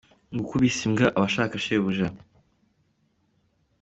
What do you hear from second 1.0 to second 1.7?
aba ashaka